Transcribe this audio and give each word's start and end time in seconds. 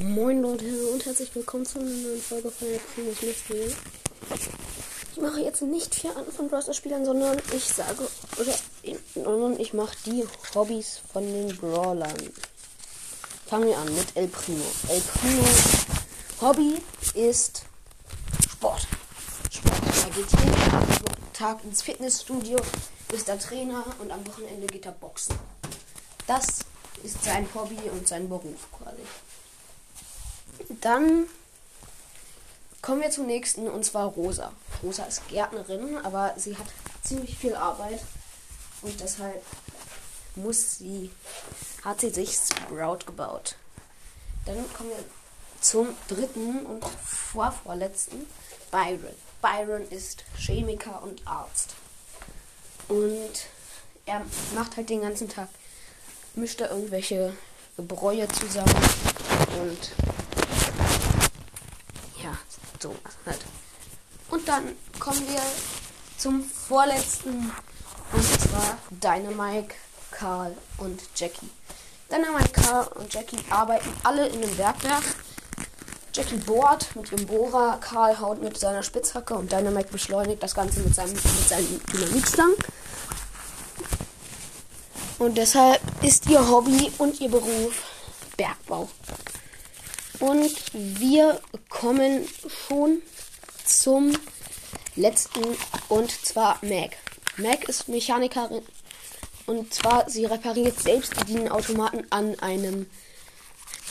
Moin 0.00 0.40
Leute 0.40 0.86
und 0.90 1.04
herzlich 1.04 1.34
willkommen 1.34 1.66
zu 1.66 1.78
einer 1.78 1.90
neuen 1.90 2.22
Folge 2.22 2.50
von 2.50 2.66
der 2.66 2.78
Primus 2.78 3.20
Mystery. 3.20 3.76
Ich 5.12 5.20
mache 5.20 5.40
jetzt 5.40 5.60
nicht 5.60 5.94
vier 5.94 6.16
Arten 6.16 6.32
von 6.32 6.48
Browser 6.48 6.72
Spielern, 6.72 7.04
sondern 7.04 7.36
ich 7.54 7.64
sage 7.64 8.08
oder 8.40 8.54
ich 9.58 9.74
mache 9.74 9.94
die 10.06 10.24
Hobbys 10.54 11.02
von 11.12 11.24
den 11.26 11.54
Brawlern. 11.58 12.16
Fangen 13.44 13.66
wir 13.66 13.76
an 13.76 13.94
mit 13.94 14.16
El 14.16 14.28
Primo. 14.28 14.64
El 14.88 15.02
Primo 15.02 15.44
Hobby 16.40 16.80
ist 17.12 17.64
Sport. 18.50 18.86
Sport. 19.50 19.82
Er 20.04 20.10
geht 20.14 20.32
jeden 20.32 21.34
Tag 21.34 21.62
ins 21.64 21.82
Fitnessstudio, 21.82 22.56
ist 23.12 23.28
der 23.28 23.38
Trainer 23.38 23.84
und 23.98 24.10
am 24.10 24.26
Wochenende 24.26 24.68
geht 24.68 24.86
er 24.86 24.92
boxen. 24.92 25.36
Das 26.26 26.60
ist 27.04 27.22
sein 27.22 27.46
Hobby 27.54 27.76
und 27.90 28.08
sein 28.08 28.26
Beruf 28.26 28.68
quasi. 28.72 29.02
Dann 30.82 31.26
kommen 32.82 33.00
wir 33.00 33.10
zum 33.10 33.26
nächsten 33.26 33.68
und 33.68 33.84
zwar 33.84 34.08
Rosa. 34.08 34.52
Rosa 34.82 35.04
ist 35.04 35.26
Gärtnerin, 35.28 35.96
aber 35.98 36.34
sie 36.36 36.56
hat 36.58 36.66
ziemlich 37.04 37.38
viel 37.38 37.54
Arbeit 37.54 38.00
und 38.82 39.00
deshalb 39.00 39.42
muss 40.34 40.78
sie, 40.78 41.10
hat 41.84 42.00
sie 42.00 42.10
sich 42.10 42.36
Sprout 42.36 43.06
gebaut. 43.06 43.54
Dann 44.44 44.56
kommen 44.74 44.90
wir 44.90 45.04
zum 45.60 45.88
dritten 46.08 46.66
und 46.66 46.84
vorvorletzten, 46.84 48.26
Byron. 48.72 49.14
Byron 49.40 49.88
ist 49.88 50.24
Chemiker 50.36 51.00
und 51.04 51.26
Arzt. 51.26 51.76
Und 52.88 53.46
er 54.04 54.22
macht 54.56 54.76
halt 54.76 54.90
den 54.90 55.02
ganzen 55.02 55.28
Tag, 55.28 55.48
mischt 56.34 56.60
er 56.60 56.70
irgendwelche 56.70 57.32
Gebräue 57.76 58.26
zusammen 58.28 58.74
und 59.60 60.11
ja, 62.32 62.38
so 62.80 62.94
halt. 63.26 63.40
Und 64.30 64.48
dann 64.48 64.76
kommen 64.98 65.20
wir 65.28 65.42
zum 66.18 66.42
vorletzten. 66.44 67.52
Und 68.12 68.24
zwar 68.24 68.78
Dynamite, 68.90 69.74
Karl 70.10 70.54
und 70.78 71.00
Jackie. 71.16 71.50
Dynamite, 72.10 72.52
Karl 72.52 72.86
und 72.94 73.12
Jackie 73.12 73.38
arbeiten 73.50 73.90
alle 74.02 74.26
in 74.28 74.42
einem 74.42 74.56
Bergwerk. 74.56 75.04
Jackie 76.14 76.36
bohrt 76.36 76.94
mit 76.94 77.10
ihrem 77.10 77.26
Bohrer, 77.26 77.78
Karl 77.80 78.20
haut 78.20 78.42
mit 78.42 78.58
seiner 78.58 78.82
Spitzhacke 78.82 79.34
und 79.34 79.50
Dynamite 79.50 79.90
beschleunigt 79.90 80.42
das 80.42 80.54
Ganze 80.54 80.80
mit 80.80 80.94
seinem, 80.94 81.12
mit 81.12 81.48
seinem 81.48 81.80
Dynamitstang. 81.90 82.52
Und 85.18 85.38
deshalb 85.38 85.80
ist 86.02 86.28
ihr 86.28 86.46
Hobby 86.46 86.92
und 86.98 87.18
ihr 87.20 87.30
Beruf 87.30 87.82
Bergbau. 88.36 88.88
Und 90.22 90.54
wir 90.72 91.40
kommen 91.68 92.28
schon 92.68 93.02
zum 93.64 94.16
letzten 94.94 95.42
und 95.88 96.12
zwar 96.12 96.58
Meg. 96.62 96.96
Meg 97.38 97.68
ist 97.68 97.88
Mechanikerin 97.88 98.62
und 99.46 99.74
zwar 99.74 100.08
sie 100.08 100.24
repariert 100.24 100.78
selbst 100.80 101.12
die 101.26 101.50
Automaten 101.50 102.06
an 102.10 102.38
einem 102.38 102.86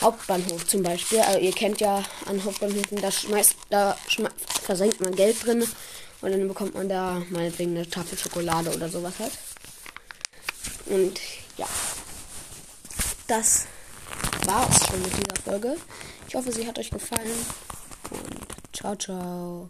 Hauptbahnhof 0.00 0.66
zum 0.66 0.82
Beispiel. 0.82 1.20
Also 1.20 1.38
ihr 1.38 1.52
kennt 1.52 1.82
ja 1.82 2.02
an 2.24 2.42
Hauptbahnhöfen, 2.42 3.02
da 3.02 3.10
schmeißt, 3.10 3.54
da 3.68 3.98
schmeißt, 4.08 4.34
versenkt 4.62 5.02
man 5.02 5.14
Geld 5.14 5.44
drin 5.44 5.68
und 6.22 6.30
dann 6.30 6.48
bekommt 6.48 6.72
man 6.72 6.88
da 6.88 7.20
meinetwegen 7.28 7.76
eine 7.76 7.90
Tafel 7.90 8.16
Schokolade 8.16 8.74
oder 8.74 8.88
sowas 8.88 9.12
halt. 9.18 9.32
Und 10.86 11.20
ja, 11.58 11.68
das 13.26 13.66
war's 14.46 14.86
schon 14.86 15.02
mit 15.02 15.12
dieser 15.12 15.42
Folge. 15.44 15.76
Ich 16.32 16.36
hoffe, 16.36 16.50
sie 16.50 16.66
hat 16.66 16.78
euch 16.78 16.90
gefallen. 16.90 17.28
Und 18.10 18.74
ciao, 18.74 18.96
ciao. 18.96 19.68